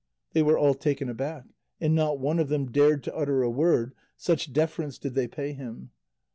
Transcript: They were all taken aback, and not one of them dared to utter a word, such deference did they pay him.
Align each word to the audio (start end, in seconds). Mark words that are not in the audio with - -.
They 0.33 0.41
were 0.41 0.57
all 0.57 0.73
taken 0.73 1.09
aback, 1.09 1.45
and 1.79 1.93
not 1.93 2.17
one 2.17 2.39
of 2.39 2.49
them 2.49 2.71
dared 2.71 3.03
to 3.03 3.15
utter 3.15 3.43
a 3.43 3.51
word, 3.51 3.93
such 4.17 4.51
deference 4.51 4.97
did 4.97 5.13
they 5.13 5.27
pay 5.27 5.53
him. 5.53 5.91